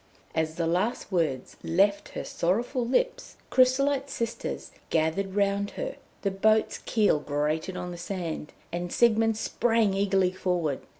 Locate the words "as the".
0.33-0.65